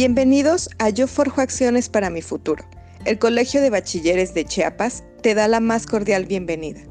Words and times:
Bienvenidos 0.00 0.70
a 0.78 0.90
Yo 0.90 1.08
Forjo 1.08 1.40
Acciones 1.40 1.88
para 1.88 2.08
mi 2.08 2.22
Futuro. 2.22 2.64
El 3.04 3.18
Colegio 3.18 3.60
de 3.60 3.68
Bachilleres 3.68 4.32
de 4.32 4.44
Chiapas 4.44 5.02
te 5.22 5.34
da 5.34 5.48
la 5.48 5.58
más 5.58 5.86
cordial 5.88 6.24
bienvenida. 6.24 6.82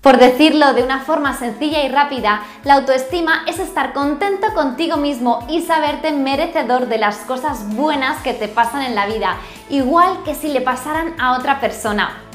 Por 0.00 0.18
decirlo 0.18 0.74
de 0.74 0.84
una 0.84 1.00
forma 1.00 1.36
sencilla 1.36 1.84
y 1.84 1.88
rápida, 1.88 2.44
la 2.62 2.74
autoestima 2.74 3.44
es 3.48 3.58
estar 3.58 3.92
contento 3.92 4.54
contigo 4.54 4.96
mismo 4.96 5.44
y 5.50 5.62
saberte 5.62 6.12
merecedor 6.12 6.86
de 6.86 6.98
las 6.98 7.16
cosas 7.16 7.74
buenas 7.74 8.22
que 8.22 8.32
te 8.32 8.46
pasan 8.46 8.82
en 8.82 8.94
la 8.94 9.08
vida, 9.08 9.38
igual 9.70 10.22
que 10.24 10.36
si 10.36 10.50
le 10.50 10.60
pasaran 10.60 11.20
a 11.20 11.36
otra 11.36 11.58
persona. 11.58 12.25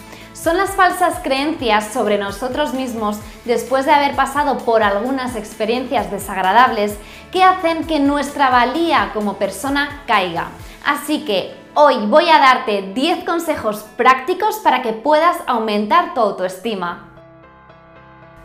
Son 0.42 0.58
las 0.58 0.72
falsas 0.72 1.20
creencias 1.22 1.94
sobre 1.94 2.18
nosotros 2.18 2.74
mismos 2.74 3.20
después 3.46 3.86
de 3.86 3.92
haber 3.92 4.16
pasado 4.16 4.58
por 4.58 4.82
algunas 4.82 5.36
experiencias 5.36 6.10
desagradables 6.10 6.98
que 7.32 7.44
hacen 7.44 7.86
que 7.86 8.00
nuestra 8.00 8.50
valía 8.50 9.12
como 9.14 9.38
persona 9.38 10.02
caiga. 10.08 10.48
Así 10.84 11.26
que 11.26 11.54
hoy 11.76 12.08
voy 12.08 12.28
a 12.30 12.40
darte 12.40 12.82
10 12.82 13.24
consejos 13.24 13.86
prácticos 13.96 14.56
para 14.56 14.82
que 14.82 14.94
puedas 14.94 15.38
aumentar 15.46 16.16
tu 16.16 16.22
autoestima. 16.22 17.11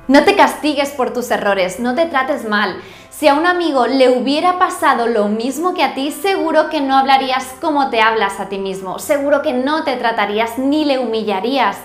No 0.09 0.23
te 0.23 0.37
castigues 0.37 0.91
por 0.91 1.13
tus 1.13 1.33
errores, 1.33 1.81
no 1.81 1.97
te 1.97 2.07
trates 2.07 2.49
mal. 2.49 2.81
Si 3.11 3.27
a 3.27 3.35
un 3.35 3.45
amigo 3.45 3.89
le 3.89 4.09
hubiera 4.09 4.57
pasado 4.57 5.09
lo 5.09 5.27
mismo 5.27 5.75
que 5.75 5.83
a 5.83 5.95
ti, 5.95 6.13
seguro 6.13 6.71
que 6.71 6.81
no 6.81 6.97
hablarías 6.97 7.45
como 7.61 7.91
te 7.91 8.01
hablas 8.01 8.39
a 8.39 8.49
ti 8.49 8.59
mismo, 8.59 9.01
seguro 9.01 9.43
que 9.43 9.53
no 9.53 9.83
te 9.83 9.97
tratarías 9.97 10.59
ni 10.59 10.85
le 10.85 11.01
humillarías. 11.01 11.79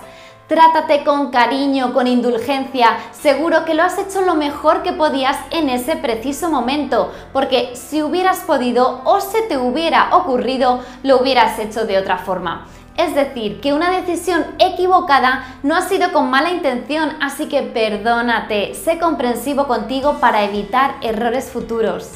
Trátate 0.47 1.03
con 1.03 1.31
cariño, 1.31 1.93
con 1.93 2.05
indulgencia, 2.05 2.95
seguro 3.11 3.65
que 3.65 3.73
lo 3.73 3.81
has 3.81 3.97
hecho 3.97 4.21
lo 4.21 4.35
mejor 4.35 4.83
que 4.83 4.93
podías 4.93 5.37
en 5.49 5.69
ese 5.69 5.95
preciso 5.95 6.51
momento, 6.51 7.11
porque 7.33 7.71
si 7.75 8.03
hubieras 8.03 8.41
podido 8.41 9.01
o 9.03 9.19
se 9.19 9.41
te 9.43 9.57
hubiera 9.57 10.15
ocurrido, 10.15 10.81
lo 11.01 11.19
hubieras 11.19 11.57
hecho 11.57 11.85
de 11.85 11.97
otra 11.97 12.19
forma. 12.19 12.67
Es 12.97 13.15
decir, 13.15 13.61
que 13.61 13.73
una 13.73 13.89
decisión 13.89 14.45
equivocada 14.59 15.57
no 15.63 15.75
ha 15.75 15.81
sido 15.81 16.11
con 16.11 16.29
mala 16.29 16.51
intención, 16.51 17.11
así 17.21 17.47
que 17.47 17.63
perdónate, 17.63 18.75
sé 18.75 18.99
comprensivo 18.99 19.67
contigo 19.67 20.17
para 20.19 20.43
evitar 20.43 20.95
errores 21.01 21.49
futuros. 21.49 22.11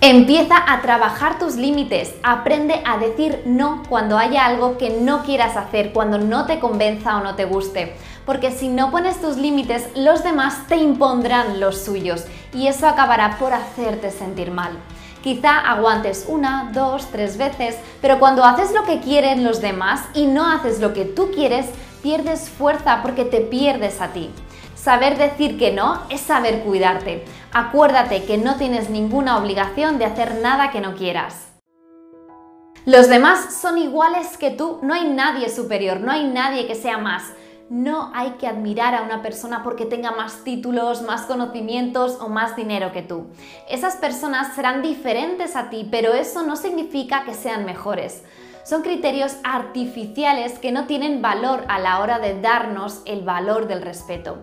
Empieza 0.00 0.56
a 0.66 0.82
trabajar 0.82 1.38
tus 1.38 1.56
límites, 1.56 2.14
aprende 2.22 2.82
a 2.84 2.98
decir 2.98 3.42
no 3.46 3.82
cuando 3.88 4.18
haya 4.18 4.44
algo 4.44 4.78
que 4.78 4.90
no 4.90 5.22
quieras 5.22 5.56
hacer, 5.56 5.92
cuando 5.92 6.18
no 6.18 6.46
te 6.46 6.60
convenza 6.60 7.16
o 7.16 7.22
no 7.22 7.34
te 7.34 7.44
guste, 7.44 7.96
porque 8.24 8.50
si 8.50 8.68
no 8.68 8.90
pones 8.90 9.20
tus 9.20 9.36
límites, 9.36 9.88
los 9.96 10.22
demás 10.22 10.66
te 10.68 10.76
impondrán 10.76 11.60
los 11.60 11.78
suyos 11.78 12.24
y 12.52 12.66
eso 12.66 12.86
acabará 12.86 13.38
por 13.38 13.54
hacerte 13.54 14.10
sentir 14.10 14.50
mal. 14.50 14.72
Quizá 15.26 15.58
aguantes 15.58 16.26
una, 16.28 16.70
dos, 16.72 17.08
tres 17.10 17.36
veces, 17.36 17.76
pero 18.00 18.20
cuando 18.20 18.44
haces 18.44 18.70
lo 18.70 18.84
que 18.84 19.00
quieren 19.00 19.42
los 19.42 19.60
demás 19.60 20.02
y 20.14 20.26
no 20.26 20.48
haces 20.48 20.78
lo 20.78 20.92
que 20.92 21.04
tú 21.04 21.32
quieres, 21.32 21.66
pierdes 22.00 22.48
fuerza 22.48 23.00
porque 23.02 23.24
te 23.24 23.40
pierdes 23.40 24.00
a 24.00 24.12
ti. 24.12 24.30
Saber 24.76 25.18
decir 25.18 25.58
que 25.58 25.72
no 25.72 26.00
es 26.10 26.20
saber 26.20 26.62
cuidarte. 26.62 27.24
Acuérdate 27.52 28.22
que 28.22 28.38
no 28.38 28.54
tienes 28.54 28.88
ninguna 28.88 29.36
obligación 29.36 29.98
de 29.98 30.04
hacer 30.04 30.36
nada 30.42 30.70
que 30.70 30.80
no 30.80 30.94
quieras. 30.94 31.48
Los 32.84 33.08
demás 33.08 33.52
son 33.52 33.78
iguales 33.78 34.38
que 34.38 34.52
tú, 34.52 34.78
no 34.82 34.94
hay 34.94 35.08
nadie 35.08 35.48
superior, 35.48 35.98
no 35.98 36.12
hay 36.12 36.22
nadie 36.22 36.68
que 36.68 36.76
sea 36.76 36.98
más. 36.98 37.32
No 37.68 38.12
hay 38.14 38.32
que 38.32 38.46
admirar 38.46 38.94
a 38.94 39.02
una 39.02 39.22
persona 39.22 39.64
porque 39.64 39.86
tenga 39.86 40.12
más 40.12 40.44
títulos, 40.44 41.02
más 41.02 41.22
conocimientos 41.22 42.18
o 42.20 42.28
más 42.28 42.54
dinero 42.54 42.92
que 42.92 43.02
tú. 43.02 43.26
Esas 43.68 43.96
personas 43.96 44.54
serán 44.54 44.82
diferentes 44.82 45.56
a 45.56 45.68
ti, 45.68 45.88
pero 45.90 46.14
eso 46.14 46.44
no 46.44 46.54
significa 46.54 47.24
que 47.24 47.34
sean 47.34 47.64
mejores. 47.64 48.22
Son 48.64 48.82
criterios 48.82 49.36
artificiales 49.42 50.60
que 50.60 50.70
no 50.70 50.86
tienen 50.86 51.22
valor 51.22 51.64
a 51.66 51.80
la 51.80 51.98
hora 51.98 52.20
de 52.20 52.40
darnos 52.40 53.02
el 53.04 53.22
valor 53.22 53.66
del 53.66 53.82
respeto. 53.82 54.38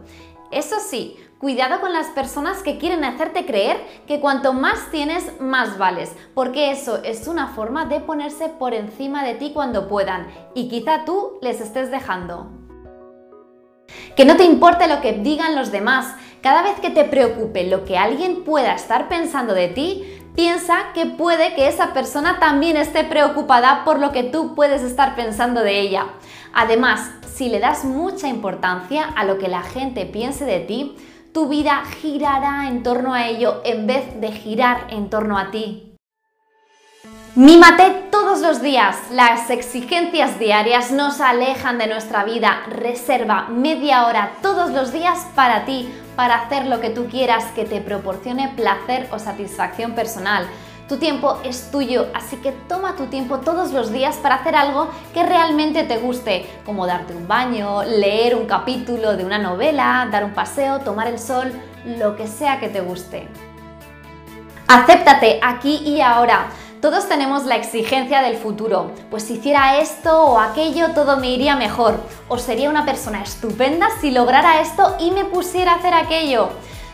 Eso 0.51 0.75
sí, 0.79 1.15
cuidado 1.39 1.79
con 1.79 1.93
las 1.93 2.07
personas 2.07 2.61
que 2.61 2.77
quieren 2.77 3.05
hacerte 3.05 3.45
creer 3.45 3.77
que 4.05 4.19
cuanto 4.19 4.51
más 4.51 4.91
tienes, 4.91 5.39
más 5.39 5.77
vales, 5.77 6.13
porque 6.33 6.71
eso 6.71 7.01
es 7.03 7.27
una 7.27 7.47
forma 7.47 7.85
de 7.85 8.01
ponerse 8.01 8.49
por 8.49 8.73
encima 8.73 9.23
de 9.23 9.35
ti 9.35 9.51
cuando 9.53 9.87
puedan 9.87 10.27
y 10.53 10.67
quizá 10.67 11.05
tú 11.05 11.39
les 11.41 11.61
estés 11.61 11.89
dejando. 11.89 12.62
Que 14.15 14.25
no 14.25 14.35
te 14.35 14.43
importe 14.43 14.87
lo 14.87 15.01
que 15.01 15.13
digan 15.13 15.55
los 15.55 15.71
demás. 15.71 16.15
Cada 16.41 16.61
vez 16.61 16.79
que 16.79 16.89
te 16.89 17.03
preocupe 17.05 17.65
lo 17.65 17.85
que 17.85 17.97
alguien 17.97 18.43
pueda 18.43 18.73
estar 18.73 19.09
pensando 19.09 19.53
de 19.53 19.69
ti, 19.69 20.03
piensa 20.35 20.91
que 20.93 21.05
puede 21.05 21.55
que 21.55 21.67
esa 21.67 21.93
persona 21.93 22.39
también 22.39 22.77
esté 22.77 23.03
preocupada 23.03 23.83
por 23.85 23.99
lo 23.99 24.11
que 24.11 24.23
tú 24.23 24.55
puedes 24.55 24.81
estar 24.81 25.15
pensando 25.15 25.61
de 25.61 25.79
ella. 25.79 26.07
Además, 26.53 27.11
si 27.33 27.49
le 27.49 27.59
das 27.59 27.83
mucha 27.85 28.27
importancia 28.27 29.05
a 29.15 29.23
lo 29.25 29.37
que 29.37 29.47
la 29.47 29.63
gente 29.63 30.05
piense 30.05 30.45
de 30.45 30.59
ti, 30.59 30.95
tu 31.33 31.47
vida 31.47 31.83
girará 32.01 32.67
en 32.67 32.83
torno 32.83 33.13
a 33.13 33.27
ello 33.27 33.61
en 33.65 33.87
vez 33.87 34.19
de 34.21 34.31
girar 34.31 34.87
en 34.89 35.09
torno 35.09 35.37
a 35.37 35.49
ti. 35.49 35.92
Mímate 37.35 38.09
todos 38.11 38.41
los 38.41 38.61
días. 38.61 38.95
Las 39.09 39.49
exigencias 39.49 40.37
diarias 40.37 40.91
nos 40.91 41.19
alejan 41.19 41.79
de 41.79 41.87
nuestra 41.87 42.23
vida. 42.23 42.61
Reserva 42.69 43.47
media 43.49 44.05
hora 44.05 44.33
todos 44.43 44.69
los 44.69 44.93
días 44.93 45.25
para 45.33 45.65
ti, 45.65 45.91
para 46.15 46.35
hacer 46.35 46.67
lo 46.67 46.79
que 46.79 46.91
tú 46.91 47.07
quieras 47.07 47.45
que 47.55 47.65
te 47.65 47.81
proporcione 47.81 48.49
placer 48.49 49.09
o 49.11 49.17
satisfacción 49.17 49.93
personal. 49.93 50.45
Tu 50.87 50.97
tiempo 50.97 51.39
es 51.43 51.71
tuyo, 51.71 52.05
así 52.13 52.35
que 52.35 52.51
toma 52.51 52.95
tu 52.95 53.07
tiempo 53.07 53.39
todos 53.39 53.71
los 53.71 53.91
días 53.91 54.17
para 54.17 54.35
hacer 54.35 54.55
algo 54.55 54.89
que 55.15 55.23
realmente 55.23 55.81
te 55.85 55.97
guste, 55.97 56.47
como 56.67 56.85
darte 56.85 57.15
un 57.15 57.27
baño, 57.27 57.81
leer 57.81 58.35
un 58.35 58.45
capítulo 58.45 59.17
de 59.17 59.25
una 59.25 59.39
novela, 59.39 60.07
dar 60.11 60.23
un 60.23 60.35
paseo, 60.35 60.81
tomar 60.81 61.07
el 61.07 61.17
sol, 61.17 61.51
lo 61.97 62.15
que 62.15 62.27
sea 62.27 62.59
que 62.59 62.69
te 62.69 62.81
guste. 62.81 63.27
Acéptate 64.67 65.39
aquí 65.41 65.77
y 65.77 65.99
ahora. 65.99 66.45
Todos 66.83 67.07
tenemos 67.07 67.45
la 67.45 67.55
exigencia 67.55 68.21
del 68.21 68.35
futuro, 68.35 68.91
pues 69.09 69.23
si 69.23 69.35
hiciera 69.35 69.77
esto 69.79 70.21
o 70.25 70.37
aquello 70.37 70.89
todo 70.89 71.15
me 71.15 71.29
iría 71.29 71.55
mejor, 71.55 71.95
o 72.27 72.37
sería 72.37 72.69
una 72.69 72.83
persona 72.83 73.23
estupenda 73.23 73.87
si 74.01 74.11
lograra 74.11 74.59
esto 74.59 74.97
y 74.99 75.11
me 75.11 75.23
pusiera 75.23 75.71
a 75.71 75.75
hacer 75.75 75.93
aquello. 75.93 76.49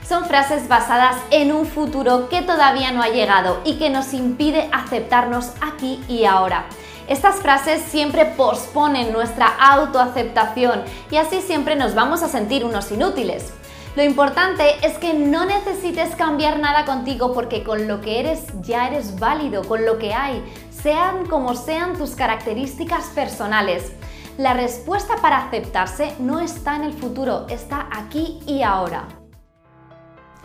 Son 0.07 0.25
frases 0.25 0.67
basadas 0.67 1.15
en 1.31 1.51
un 1.51 1.65
futuro 1.65 2.29
que 2.29 2.43
todavía 2.43 2.91
no 2.91 3.01
ha 3.01 3.09
llegado 3.09 3.61
y 3.65 3.79
que 3.79 3.89
nos 3.89 4.13
impide 4.13 4.69
aceptarnos 4.71 5.53
aquí 5.59 6.03
y 6.07 6.25
ahora. 6.25 6.65
Estas 7.07 7.37
frases 7.37 7.81
siempre 7.81 8.25
posponen 8.25 9.11
nuestra 9.11 9.47
autoaceptación 9.47 10.83
y 11.09 11.15
así 11.15 11.41
siempre 11.41 11.75
nos 11.75 11.95
vamos 11.95 12.21
a 12.21 12.29
sentir 12.29 12.63
unos 12.63 12.91
inútiles. 12.91 13.53
Lo 13.95 14.03
importante 14.03 14.85
es 14.85 14.97
que 14.97 15.13
no 15.13 15.45
necesites 15.45 16.15
cambiar 16.15 16.59
nada 16.59 16.85
contigo 16.85 17.33
porque 17.33 17.63
con 17.63 17.87
lo 17.87 18.01
que 18.01 18.19
eres 18.19 18.45
ya 18.61 18.87
eres 18.87 19.19
válido, 19.19 19.63
con 19.63 19.85
lo 19.85 19.97
que 19.97 20.13
hay, 20.13 20.43
sean 20.69 21.25
como 21.25 21.55
sean 21.55 21.97
tus 21.97 22.11
características 22.11 23.05
personales. 23.07 23.91
La 24.37 24.53
respuesta 24.53 25.15
para 25.21 25.45
aceptarse 25.45 26.13
no 26.19 26.39
está 26.39 26.75
en 26.75 26.83
el 26.83 26.93
futuro, 26.93 27.47
está 27.49 27.89
aquí 27.91 28.39
y 28.45 28.61
ahora. 28.61 29.07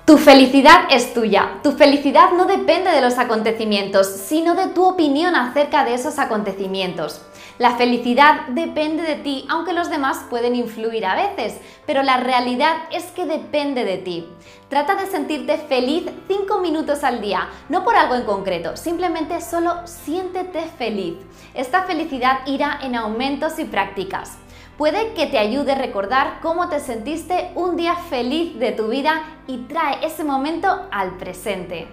Tu 0.06 0.18
felicidad 0.18 0.86
es 0.90 1.14
tuya. 1.14 1.60
Tu 1.62 1.72
felicidad 1.72 2.32
no 2.32 2.46
depende 2.46 2.90
de 2.90 3.00
los 3.00 3.18
acontecimientos, 3.18 4.06
sino 4.06 4.54
de 4.54 4.66
tu 4.68 4.84
opinión 4.84 5.34
acerca 5.36 5.84
de 5.84 5.94
esos 5.94 6.18
acontecimientos. 6.18 7.22
La 7.56 7.76
felicidad 7.76 8.48
depende 8.48 9.04
de 9.04 9.14
ti, 9.14 9.46
aunque 9.48 9.72
los 9.72 9.88
demás 9.88 10.26
pueden 10.28 10.56
influir 10.56 11.06
a 11.06 11.14
veces, 11.14 11.60
pero 11.86 12.02
la 12.02 12.16
realidad 12.16 12.74
es 12.90 13.04
que 13.12 13.26
depende 13.26 13.84
de 13.84 13.98
ti. 13.98 14.26
Trata 14.68 14.96
de 14.96 15.06
sentirte 15.06 15.56
feliz 15.58 16.04
5 16.26 16.58
minutos 16.58 17.04
al 17.04 17.20
día, 17.20 17.48
no 17.68 17.84
por 17.84 17.94
algo 17.94 18.16
en 18.16 18.24
concreto, 18.24 18.76
simplemente 18.76 19.40
solo 19.40 19.86
siéntete 19.86 20.62
feliz. 20.76 21.14
Esta 21.54 21.84
felicidad 21.84 22.40
irá 22.46 22.80
en 22.82 22.96
aumentos 22.96 23.60
y 23.60 23.64
prácticas. 23.66 24.36
Puede 24.76 25.14
que 25.14 25.26
te 25.28 25.38
ayude 25.38 25.72
a 25.72 25.78
recordar 25.78 26.40
cómo 26.42 26.68
te 26.68 26.80
sentiste 26.80 27.52
un 27.54 27.76
día 27.76 27.94
feliz 27.94 28.58
de 28.58 28.72
tu 28.72 28.88
vida 28.88 29.22
y 29.46 29.58
trae 29.68 30.04
ese 30.04 30.24
momento 30.24 30.88
al 30.90 31.16
presente. 31.18 31.86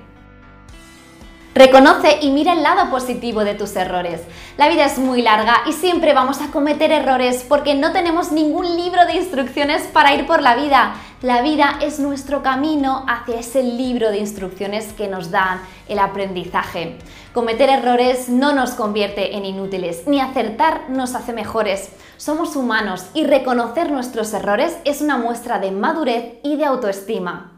Reconoce 1.53 2.19
y 2.21 2.31
mira 2.31 2.53
el 2.53 2.63
lado 2.63 2.89
positivo 2.89 3.43
de 3.43 3.55
tus 3.55 3.75
errores. 3.75 4.21
La 4.57 4.69
vida 4.69 4.85
es 4.85 4.97
muy 4.97 5.21
larga 5.21 5.57
y 5.67 5.73
siempre 5.73 6.13
vamos 6.13 6.39
a 6.39 6.49
cometer 6.49 6.93
errores 6.93 7.45
porque 7.47 7.75
no 7.75 7.91
tenemos 7.91 8.31
ningún 8.31 8.77
libro 8.77 9.05
de 9.05 9.17
instrucciones 9.17 9.81
para 9.83 10.13
ir 10.13 10.25
por 10.25 10.41
la 10.41 10.55
vida. 10.55 10.95
La 11.21 11.41
vida 11.41 11.77
es 11.81 11.99
nuestro 11.99 12.41
camino 12.41 13.05
hacia 13.05 13.37
ese 13.37 13.63
libro 13.63 14.11
de 14.11 14.19
instrucciones 14.19 14.93
que 14.93 15.09
nos 15.09 15.29
dan 15.29 15.59
el 15.89 15.99
aprendizaje. 15.99 16.97
Cometer 17.33 17.69
errores 17.69 18.29
no 18.29 18.53
nos 18.53 18.71
convierte 18.71 19.35
en 19.35 19.43
inútiles, 19.43 20.07
ni 20.07 20.21
acertar 20.21 20.89
nos 20.89 21.15
hace 21.15 21.33
mejores. 21.33 21.89
Somos 22.15 22.55
humanos 22.55 23.07
y 23.13 23.25
reconocer 23.25 23.91
nuestros 23.91 24.33
errores 24.33 24.77
es 24.85 25.01
una 25.01 25.17
muestra 25.17 25.59
de 25.59 25.71
madurez 25.71 26.35
y 26.43 26.55
de 26.55 26.63
autoestima. 26.63 27.50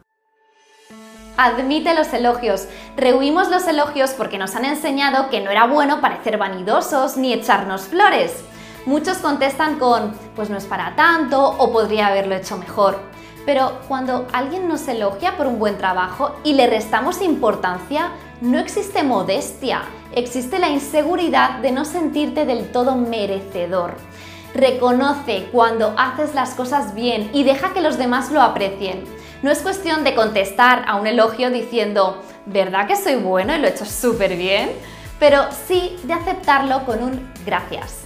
Admite 1.35 1.95
los 1.95 2.13
elogios. 2.13 2.67
Rehuimos 2.95 3.49
los 3.49 3.65
elogios 3.67 4.11
porque 4.11 4.37
nos 4.37 4.55
han 4.55 4.65
enseñado 4.65 5.29
que 5.29 5.41
no 5.41 5.49
era 5.49 5.65
bueno 5.65 5.99
parecer 5.99 6.37
vanidosos 6.37 7.17
ni 7.17 7.33
echarnos 7.33 7.83
flores. 7.83 8.43
Muchos 8.85 9.17
contestan 9.17 9.79
con, 9.79 10.13
pues 10.35 10.51
no 10.51 10.57
es 10.57 10.65
para 10.65 10.95
tanto 10.95 11.43
o 11.43 11.71
podría 11.71 12.07
haberlo 12.07 12.35
hecho 12.35 12.57
mejor. 12.57 12.99
Pero 13.47 13.79
cuando 13.87 14.27
alguien 14.31 14.67
nos 14.67 14.87
elogia 14.87 15.35
por 15.35 15.47
un 15.47 15.57
buen 15.57 15.77
trabajo 15.77 16.35
y 16.43 16.53
le 16.53 16.67
restamos 16.67 17.21
importancia, 17.21 18.11
no 18.41 18.59
existe 18.59 19.03
modestia, 19.03 19.81
existe 20.13 20.59
la 20.59 20.69
inseguridad 20.69 21.59
de 21.59 21.71
no 21.71 21.83
sentirte 21.83 22.45
del 22.45 22.71
todo 22.71 22.95
merecedor. 22.95 23.95
Reconoce 24.53 25.49
cuando 25.51 25.95
haces 25.97 26.35
las 26.35 26.51
cosas 26.51 26.93
bien 26.93 27.31
y 27.33 27.43
deja 27.43 27.73
que 27.73 27.81
los 27.81 27.97
demás 27.97 28.31
lo 28.31 28.41
aprecien. 28.41 29.03
No 29.43 29.51
es 29.51 29.59
cuestión 29.59 30.05
de 30.05 30.15
contestar 30.15 30.85
a 30.87 30.95
un 30.95 31.05
elogio 31.05 31.51
diciendo, 31.51 32.23
¿verdad 32.45 32.87
que 32.87 32.95
soy 32.95 33.15
bueno 33.15 33.53
y 33.53 33.59
lo 33.59 33.67
he 33.67 33.71
hecho 33.71 33.83
súper 33.85 34.37
bien? 34.37 34.71
Pero 35.19 35.49
sí 35.67 35.97
de 36.03 36.13
aceptarlo 36.13 36.85
con 36.85 37.03
un 37.03 37.33
gracias. 37.45 38.05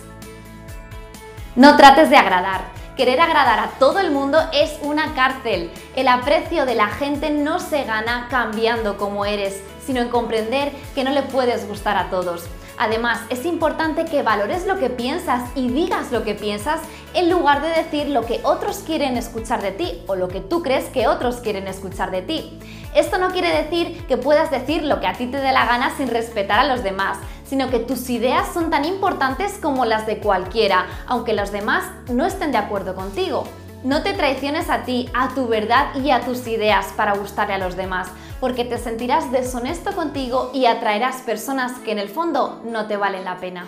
No 1.55 1.77
trates 1.77 2.09
de 2.09 2.17
agradar. 2.17 2.61
Querer 2.97 3.21
agradar 3.21 3.59
a 3.59 3.69
todo 3.77 3.99
el 3.99 4.09
mundo 4.09 4.39
es 4.51 4.79
una 4.81 5.13
cárcel. 5.13 5.69
El 5.95 6.07
aprecio 6.07 6.65
de 6.65 6.73
la 6.73 6.87
gente 6.87 7.29
no 7.29 7.59
se 7.59 7.83
gana 7.83 8.25
cambiando 8.31 8.97
como 8.97 9.23
eres, 9.23 9.61
sino 9.85 10.01
en 10.01 10.09
comprender 10.09 10.71
que 10.95 11.03
no 11.03 11.11
le 11.11 11.21
puedes 11.21 11.67
gustar 11.67 11.97
a 11.97 12.09
todos. 12.09 12.45
Además, 12.77 13.21
es 13.29 13.45
importante 13.45 14.05
que 14.05 14.21
valores 14.21 14.67
lo 14.67 14.77
que 14.77 14.91
piensas 14.91 15.49
y 15.55 15.69
digas 15.69 16.11
lo 16.11 16.23
que 16.23 16.35
piensas 16.35 16.79
en 17.15 17.29
lugar 17.29 17.61
de 17.61 17.69
decir 17.69 18.07
lo 18.09 18.25
que 18.25 18.39
otros 18.43 18.79
quieren 18.85 19.17
escuchar 19.17 19.63
de 19.63 19.71
ti 19.71 20.03
o 20.05 20.15
lo 20.15 20.27
que 20.27 20.41
tú 20.41 20.61
crees 20.61 20.85
que 20.85 21.07
otros 21.07 21.37
quieren 21.37 21.67
escuchar 21.67 22.11
de 22.11 22.21
ti. 22.21 22.59
Esto 22.93 23.17
no 23.17 23.29
quiere 23.31 23.49
decir 23.49 24.05
que 24.07 24.17
puedas 24.17 24.51
decir 24.51 24.83
lo 24.83 24.99
que 24.99 25.07
a 25.07 25.13
ti 25.13 25.25
te 25.25 25.37
dé 25.37 25.51
la 25.51 25.65
gana 25.65 25.95
sin 25.97 26.07
respetar 26.07 26.59
a 26.59 26.67
los 26.67 26.83
demás, 26.83 27.17
sino 27.45 27.69
que 27.69 27.79
tus 27.79 28.09
ideas 28.09 28.47
son 28.53 28.69
tan 28.69 28.85
importantes 28.85 29.53
como 29.61 29.85
las 29.85 30.05
de 30.05 30.19
cualquiera, 30.19 30.85
aunque 31.07 31.33
los 31.33 31.51
demás 31.51 31.83
no 32.11 32.25
estén 32.25 32.51
de 32.51 32.57
acuerdo 32.59 32.93
contigo. 32.93 33.45
No 33.87 34.03
te 34.03 34.11
traiciones 34.11 34.69
a 34.69 34.83
ti, 34.83 35.09
a 35.13 35.33
tu 35.33 35.47
verdad 35.47 35.95
y 35.95 36.11
a 36.11 36.19
tus 36.19 36.45
ideas 36.45 36.87
para 36.97 37.15
gustarle 37.15 37.53
a 37.53 37.57
los 37.57 37.77
demás, 37.77 38.09
porque 38.41 38.65
te 38.65 38.77
sentirás 38.77 39.31
deshonesto 39.31 39.95
contigo 39.95 40.51
y 40.53 40.65
atraerás 40.65 41.21
personas 41.21 41.71
que 41.85 41.93
en 41.93 41.99
el 41.99 42.09
fondo 42.09 42.61
no 42.65 42.87
te 42.87 42.97
valen 42.97 43.23
la 43.23 43.37
pena. 43.37 43.65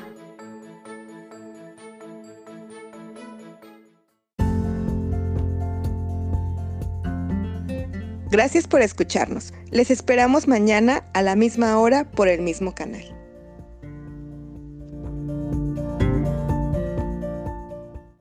Gracias 8.30 8.68
por 8.68 8.81
escucharnos. 8.81 9.54
Les 9.72 9.89
esperamos 9.89 10.50
mañana 10.50 11.06
a 11.13 11.22
la 11.22 11.38
misma 11.38 11.80
hora 11.80 12.04
por 12.04 12.27
el 12.27 12.42
mismo 12.42 12.75
canal. 12.75 13.19